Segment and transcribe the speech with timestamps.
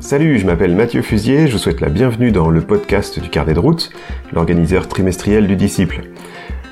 [0.00, 3.54] Salut, je m'appelle Mathieu Fusier, je vous souhaite la bienvenue dans le podcast du carnet
[3.54, 3.90] de route,
[4.32, 6.02] l'organiseur trimestriel du disciple.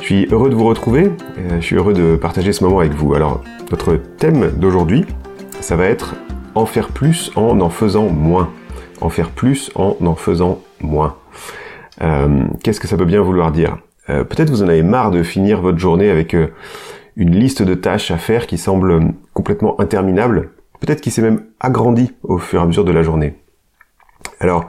[0.00, 1.04] Je suis heureux de vous retrouver,
[1.38, 3.14] euh, je suis heureux de partager ce moment avec vous.
[3.14, 5.06] Alors, notre thème d'aujourd'hui,
[5.60, 6.14] ça va être
[6.54, 8.50] en faire plus en en faisant moins.
[9.00, 11.16] En faire plus en en faisant moins.
[12.02, 13.78] Euh, Qu'est-ce que ça peut bien vouloir dire?
[14.10, 16.36] Euh, Peut-être vous en avez marre de finir votre journée avec
[17.16, 20.50] une liste de tâches à faire qui semble complètement interminable
[20.84, 23.34] peut-être qu'il s'est même agrandi au fur et à mesure de la journée.
[24.40, 24.68] Alors,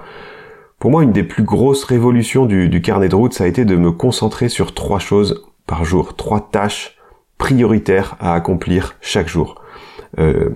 [0.80, 3.76] pour moi, une des plus grosses révolutions du, carnet de route, ça a été de
[3.76, 6.98] me concentrer sur trois choses par jour, trois tâches
[7.38, 9.62] prioritaires à accomplir chaque jour.
[10.20, 10.50] Euh,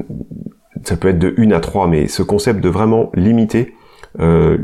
[0.84, 3.76] ça peut être de une à trois, mais ce concept de vraiment limiter
[4.20, 4.58] euh,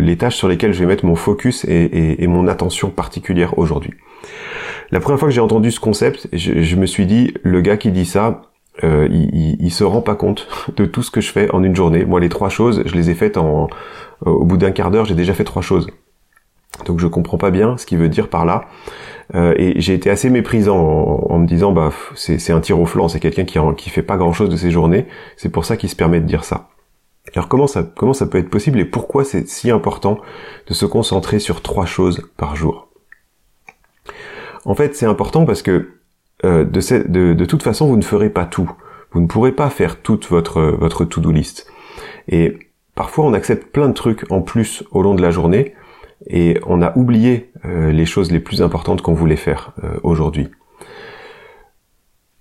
[0.00, 3.94] les tâches sur lesquelles je vais mettre mon focus et, mon attention particulière aujourd'hui.
[4.90, 7.90] La première fois que j'ai entendu ce concept, je me suis dit, le gars qui
[7.90, 8.42] dit ça,
[8.82, 11.76] euh, il, il, se rend pas compte de tout ce que je fais en une
[11.76, 12.04] journée.
[12.04, 13.68] Moi, les trois choses, je les ai faites en,
[14.26, 15.86] euh, au bout d'un quart d'heure, j'ai déjà fait trois choses.
[16.86, 18.64] Donc je comprends pas bien ce qu'il veut dire par là.
[19.34, 23.06] Euh, et j'ai été assez méprisant en, me disant bah c'est un tir au flanc,
[23.08, 25.06] c'est quelqu'un qui qui fait pas grand chose de ses journées.
[25.36, 26.68] C'est pour ça qu'il se permet de dire ça.
[27.32, 30.18] Alors comment ça comment ça peut être possible et pourquoi c'est si important
[30.66, 32.88] de se concentrer sur trois choses par jour?
[34.64, 36.00] En fait, c'est important parce que
[36.44, 38.70] euh, de, toute façon, vous ne ferez pas tout.
[39.12, 41.66] Vous ne pourrez pas faire toute votre, votre to-do list.
[42.28, 42.58] Et
[42.94, 45.74] parfois, on accepte plein de trucs en plus au long de la journée
[46.26, 50.48] et on a oublié euh, les choses les plus importantes qu'on voulait faire euh, aujourd'hui.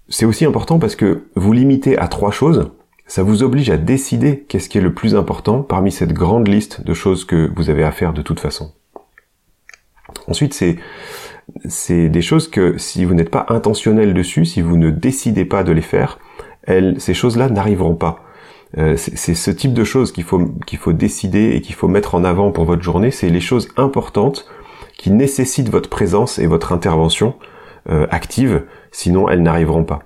[0.10, 2.72] C'est aussi important parce que vous limitez à trois choses,
[3.08, 6.86] ça vous oblige à décider qu'est-ce qui est le plus important parmi cette grande liste
[6.86, 8.74] de choses que vous avez à faire de toute façon.
[10.28, 10.78] Ensuite, c'est
[11.68, 15.64] c'est des choses que si vous n'êtes pas intentionnel dessus, si vous ne décidez pas
[15.64, 16.20] de les faire,
[16.64, 18.24] elles, ces choses-là n'arriveront pas.
[18.78, 22.16] Euh, c'est ce type de choses qu'il faut qu'il faut décider et qu'il faut mettre
[22.16, 23.12] en avant pour votre journée.
[23.12, 24.48] C'est les choses importantes
[24.98, 27.36] qui nécessitent votre présence et votre intervention
[27.90, 28.66] euh, active.
[28.92, 30.00] Sinon, elles n'arriveront pas.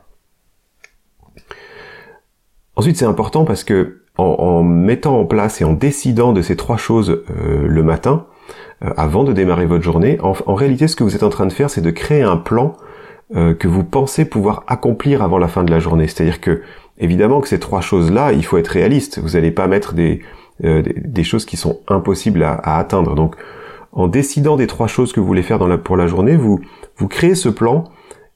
[2.76, 6.78] Ensuite, c'est important parce que en, mettant en place et en décidant de ces trois
[6.78, 8.26] choses euh, le matin,
[8.82, 10.20] avant de démarrer votre journée.
[10.22, 12.76] En, réalité, ce que vous êtes en train de faire, c'est de créer un plan
[13.36, 16.08] euh, que vous pensez pouvoir accomplir avant la fin de la journée.
[16.08, 16.62] C'est-à-dire que,
[16.98, 19.20] évidemment, que ces trois choses-là, il faut être réaliste.
[19.20, 20.22] Vous n'allez pas mettre des,
[20.64, 23.16] euh, des, choses qui sont impossibles à, atteindre.
[23.16, 23.36] Donc,
[23.92, 26.62] en décidant des trois choses que vous voulez faire dans la, pour la journée, vous,
[26.98, 27.86] vous créez ce plan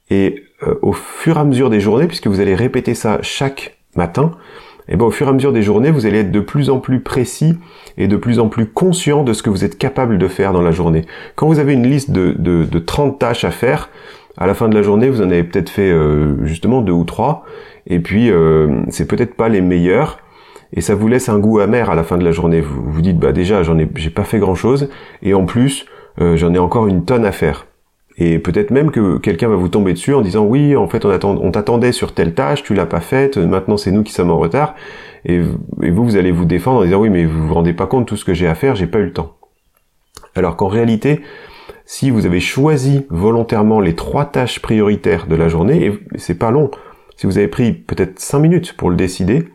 [0.10, 0.44] et
[0.82, 4.32] au fur et à mesure des journées, puisque vous allez répéter ça chaque matin,
[4.92, 6.80] et ben au fur et à mesure des journées, vous allez être de plus en
[6.80, 7.56] plus précis
[7.98, 10.62] et de plus en plus conscient de ce que vous êtes capable de faire dans
[10.62, 11.06] la journée.
[11.36, 13.90] Quand vous avez une liste de, de, de 30 tâches à faire,
[14.38, 17.06] à la fin de la journée, vous en avez peut-être fait euh, justement deux ou
[17.06, 17.46] trois,
[17.88, 20.20] et puis euh, c'est peut-être pas les meilleurs,
[20.74, 22.60] et ça vous laisse un goût amer à la fin de la journée.
[22.60, 24.90] Vous vous dites bah déjà j'en ai j'ai pas fait grand chose,
[25.24, 25.86] et en plus
[26.20, 27.66] euh, j'en ai encore une tonne à faire.
[28.24, 31.10] Et peut-être même que quelqu'un va vous tomber dessus en disant oui, en fait, on,
[31.10, 34.38] attend, t'attendait sur telle tâche, tu l'as pas faite, maintenant c'est nous qui sommes en
[34.38, 34.76] retard.
[35.26, 38.04] Et, vous, vous allez vous défendre en disant oui, mais vous vous rendez pas compte
[38.04, 39.38] de tout ce que j'ai à faire, j'ai pas eu le temps.
[40.36, 41.22] Alors qu'en réalité,
[41.88, 46.52] si vous avez choisi volontairement les trois tâches prioritaires de la journée, et c'est pas
[46.52, 46.70] long,
[47.18, 49.48] si vous avez pris peut-être cinq minutes pour le décider,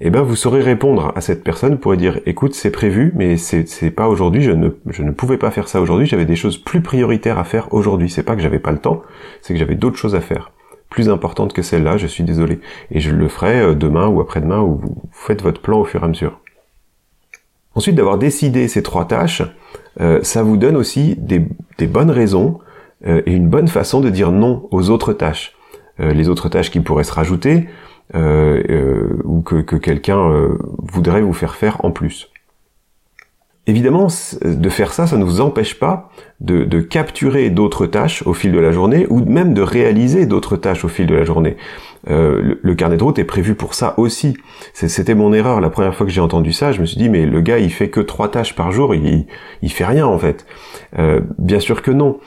[0.00, 3.90] eh ben vous saurez répondre à cette personne pour dire écoute c'est prévu mais c'est
[3.90, 6.80] pas aujourd'hui je ne je ne pouvais pas faire ça aujourd'hui j'avais des choses plus
[6.80, 8.10] prioritaires à faire aujourd'hui.
[8.10, 9.02] C'est pas que j'avais pas le temps
[9.40, 10.50] c'est que j'avais d'autres choses à faire
[10.90, 12.58] plus importantes que celles-là je suis désolé.
[12.90, 16.02] Et je le ferai euh, demain ou après-demain ou vous faites votre plan au fur
[16.02, 16.40] et à mesure.
[17.76, 19.42] Ensuite d'avoir décidé ces trois tâches
[20.00, 21.46] euh, ça vous donne aussi des,
[21.78, 22.58] des bonnes raisons
[23.06, 25.54] euh, et une bonne façon de dire non aux autres tâches.
[26.00, 31.32] Les autres tâches qui pourraient se rajouter euh, euh, ou que, quelqu'un euh, voudrait vous
[31.32, 32.30] faire faire en plus.
[33.66, 34.08] Évidemment,
[34.44, 36.10] de faire ça, ça ne vous empêche pas
[36.40, 40.84] de, capturer d'autres tâches au fil de la journée ou même de réaliser d'autres tâches
[40.84, 41.56] au fil de la journée.
[42.06, 44.36] le, carnet de route est prévu pour ça aussi.
[44.74, 46.72] C'était mon erreur la première fois que j'ai entendu ça.
[46.72, 49.24] Je me suis dit mais le gars il fait que trois tâches par jour, il,
[49.62, 50.44] il fait rien en fait.
[51.38, 52.20] bien sûr que non.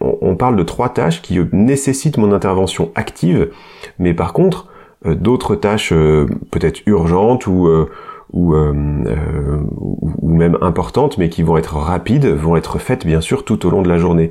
[0.00, 3.52] on parle de trois tâches qui nécessitent mon intervention active,
[4.00, 4.69] mais par contre euh,
[5.04, 7.90] d'autres tâches euh, peut-être urgentes ou euh,
[8.32, 13.66] ou, ou, même importantes, mais qui vont être rapides, vont être faites bien sûr tout
[13.66, 14.30] au long de la journée.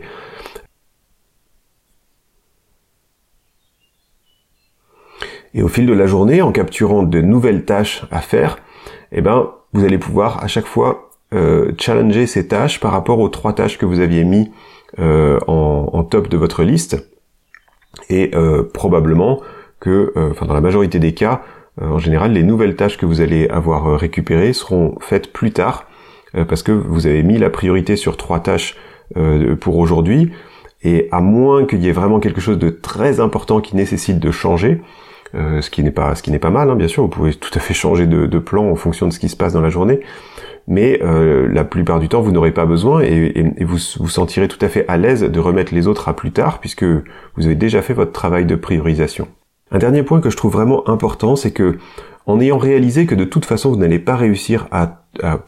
[5.53, 8.59] Et au fil de la journée, en capturant de nouvelles tâches à faire,
[9.11, 11.09] eh ben, vous allez pouvoir à chaque fois
[11.77, 14.49] challenger ces tâches par rapport aux trois tâches que vous aviez mis
[14.97, 17.05] en, en, top de votre liste.
[18.09, 18.31] Et
[18.73, 19.41] probablement
[19.79, 21.41] que, euh, enfin dans la majorité des cas,
[21.81, 25.85] en général, les nouvelles tâches que vous allez avoir récupérées seront faites plus tard,
[26.49, 28.75] parce que vous avez mis la priorité sur trois tâches
[29.61, 30.33] pour aujourd'hui,
[30.83, 34.31] et à moins qu'il y ait vraiment quelque chose de très important qui nécessite de
[34.31, 34.81] changer,
[35.35, 37.03] euh, ce qui n'est pas ce qui n'est pas mal, hein, bien sûr.
[37.03, 39.35] Vous pouvez tout à fait changer de, de, plan en fonction de ce qui se
[39.35, 39.99] passe dans la journée,
[40.67, 44.47] mais euh, la plupart du temps, vous n'aurez pas besoin et, et, vous vous sentirez
[44.47, 47.55] tout à fait à l'aise de remettre les autres à plus tard, puisque vous avez
[47.55, 49.27] déjà fait votre travail de priorisation.
[49.71, 51.77] Un dernier point que je trouve vraiment important, c'est que
[52.29, 54.95] en ayant réalisé que de toute façon vous n'allez pas réussir à,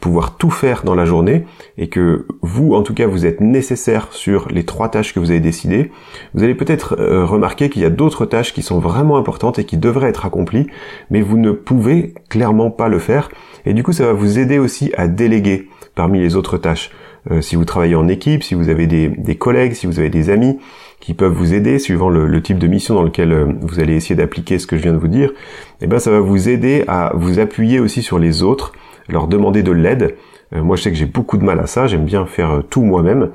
[0.00, 1.46] pouvoir tout faire dans la journée
[1.78, 5.30] et que vous en tout cas vous êtes nécessaire sur les trois tâches que vous
[5.30, 5.92] avez décidées,
[6.34, 9.64] vous allez peut-être euh, remarquer qu'il y a d'autres tâches qui sont vraiment importantes et
[9.64, 10.66] qui devraient être accomplies,
[11.10, 13.30] mais vous ne pouvez clairement pas le faire
[13.64, 16.90] et du coup ça va vous aider aussi à déléguer parmi les autres tâches.
[17.30, 20.10] Euh, si vous travaillez en équipe, si vous avez des, des collègues, si vous avez
[20.10, 20.58] des amis,
[21.02, 24.14] qui peuvent vous aider suivant le, type de mission dans lequel euh, vous allez essayer
[24.14, 25.32] d'appliquer ce que je viens de vous dire,
[25.80, 28.72] eh ben ça va vous aider à vous appuyer aussi sur les autres,
[29.08, 30.14] leur demander de l'aide.
[30.54, 32.62] Euh, moi je sais que j'ai beaucoup de mal à ça, j'aime bien faire euh,
[32.62, 33.30] tout moi-même,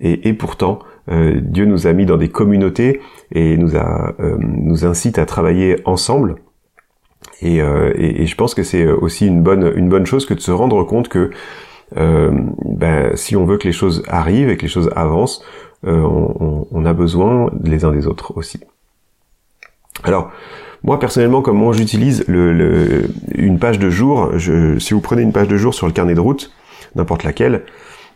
[0.00, 3.00] et, pourtant Dieu nous a mis dans des communautés
[3.32, 6.36] et nous a nous incite à travailler ensemble.
[7.42, 10.52] Et, et, je pense que c'est aussi une bonne une bonne chose que de se
[10.52, 11.30] rendre compte que
[11.96, 15.44] ben, si on veut que les choses arrivent et que les choses avancent,
[15.86, 18.60] euh, on, a besoin les uns des autres aussi.
[20.04, 20.30] Alors,
[20.82, 24.30] moi personnellement, comment j'utilise une page de jour,
[24.78, 26.52] si vous prenez une page de jour sur le carnet de route,
[26.94, 27.64] n'importe laquelle,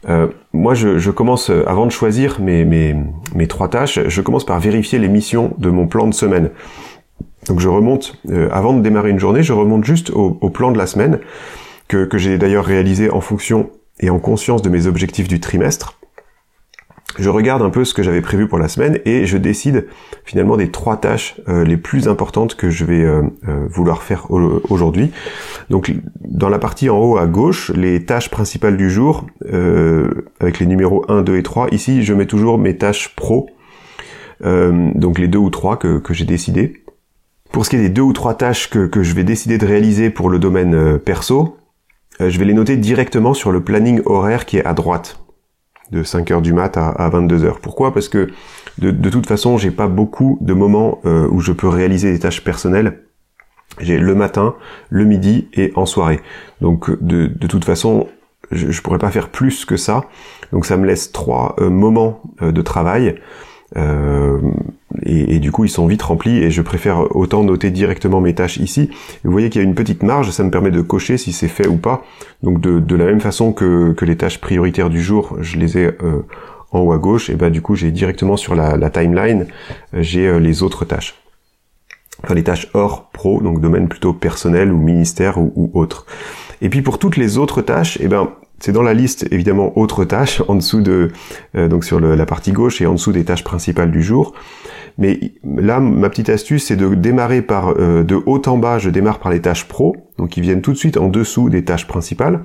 [0.09, 2.95] euh, moi je, commence, avant de choisir mes, mes,
[3.35, 6.51] mes, trois tâches, je commence par vérifier les missions de mon plan de semaine.
[7.47, 10.73] Donc je remonte, euh, avant de démarrer une journée, je remonte juste au, au plan
[10.73, 11.21] de la semaine,
[11.89, 13.71] que, que j'ai d'ailleurs réalisé en fonction
[14.01, 15.99] et en conscience de mes objectifs du trimestre
[17.19, 19.87] je regarde un peu ce que j'avais prévu pour la semaine et je décide
[20.25, 24.31] finalement des trois tâches euh, les plus importantes que je vais euh, euh, vouloir faire
[24.31, 25.13] aujourd'hui.
[25.71, 29.27] Donc dans la partie en haut à gauche, les tâches principales du jour,
[30.41, 33.49] avec les numéros 1, 2 et 3, ici je mets toujours mes tâches pro,
[34.43, 36.85] donc les deux ou trois que, j'ai décidé.
[37.53, 40.11] Pour ce qui est des deux ou trois tâches que je vais décider de réaliser
[40.11, 41.57] pour le domaine perso,
[42.21, 45.24] je vais les noter directement sur le planning horaire qui est à droite
[45.91, 47.61] de 5h du mat à, 22h.
[47.61, 47.93] Pourquoi?
[47.93, 48.29] Parce que
[48.79, 52.43] de, toute façon, j'ai pas beaucoup de moments euh, où je peux réaliser des tâches
[52.43, 53.03] personnelles.
[53.79, 54.55] J'ai le matin,
[54.89, 56.21] le midi et en soirée.
[56.61, 58.09] Donc de, toute façon,
[58.51, 60.05] je, je pourrais pas faire plus que ça.
[60.53, 63.21] Donc ça me laisse trois euh, moments euh, de travail.
[63.77, 68.59] Et, du coup ils sont vite remplis et je préfère autant noter directement mes tâches
[68.59, 68.91] ici.
[69.25, 71.49] Vous voyez qu'il y a une petite marge, ça me permet de cocher si c'est
[71.49, 72.05] fait ou pas.
[72.43, 76.23] Donc de, la même façon que, les tâches prioritaires du jour, je les ai euh,
[76.75, 79.47] en haut à gauche, et ben du coup j'ai directement sur la, timeline,
[79.95, 81.15] euh, j'ai euh, les autres tâches.
[82.23, 86.07] Enfin les tâches hors pro, donc domaine plutôt personnel ou ministère ou, autre.
[86.61, 88.31] Et puis pour toutes les autres tâches, et ben
[88.65, 91.11] c'est dans la liste évidemment autres tâches en dessous de
[91.55, 94.35] donc sur la partie gauche et en dessous des tâches principales du jour.
[94.97, 98.91] Mais là, ma petite astuce, c'est de démarrer par euh, de haut en bas, je
[98.91, 101.87] démarre par les tâches pro, donc qui viennent tout de suite en dessous des tâches
[101.87, 102.43] principales,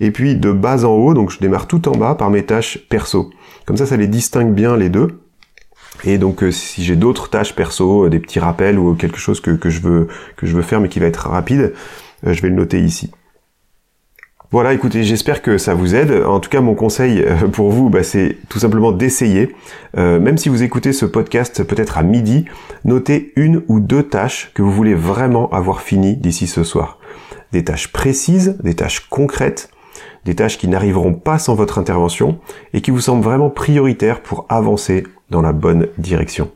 [0.00, 2.78] et puis de bas en haut, donc je démarre tout en bas par mes tâches
[2.90, 3.30] perso.
[3.64, 5.22] Comme ça, ça les distingue bien les deux.
[6.04, 9.40] Et donc euh, si j'ai d'autres tâches perso, euh, des petits rappels ou quelque chose
[9.40, 11.72] que je veux faire mais qui va être rapide,
[12.22, 13.10] je vais le noter ici.
[14.52, 16.22] Voilà, écoutez, j'espère que ça vous aide.
[16.24, 19.56] En tout cas, mon conseil euh, pour vous, bah, c'est tout simplement d'essayer.
[19.96, 22.44] Euh, même si vous écoutez ce podcast peut-être à midi,
[22.84, 27.00] notez une ou deux tâches que vous voulez vraiment avoir finies d'ici ce soir.
[27.50, 29.68] Des tâches précises, des tâches concrètes,
[30.24, 32.38] des tâches qui n'arriveront pas sans votre intervention
[32.72, 36.52] et qui vous semblent vraiment prioritaires pour avancer dans la bonne direction.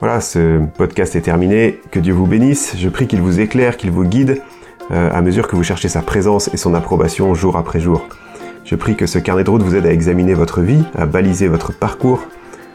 [0.00, 1.78] Voilà, ce podcast est terminé.
[1.90, 2.74] Que Dieu vous bénisse.
[2.76, 4.42] Je prie qu'il vous éclaire, qu'il vous guide
[4.90, 8.08] à mesure que vous cherchez sa présence et son approbation jour après jour.
[8.64, 11.48] Je prie que ce carnet de route vous aide à examiner votre vie, à baliser
[11.48, 12.22] votre parcours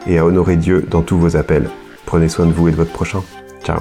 [0.06, 1.70] et à honorer Dieu dans tous vos appels.
[2.06, 3.22] Prenez soin de vous et de votre prochain.
[3.64, 3.80] Ciao